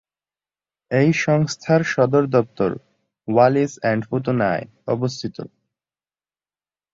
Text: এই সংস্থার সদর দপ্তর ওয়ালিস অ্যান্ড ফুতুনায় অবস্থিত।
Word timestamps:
এই 0.91 1.09
সংস্থার 1.25 1.81
সদর 1.93 2.23
দপ্তর 2.35 2.69
ওয়ালিস 3.27 3.73
অ্যান্ড 3.81 4.01
ফুতুনায় 4.09 4.63
অবস্থিত। 4.87 5.37